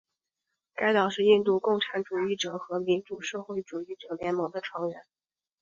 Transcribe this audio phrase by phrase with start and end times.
[0.73, 5.05] 该党是印度共产主义者和民主社会主义者联盟的成员。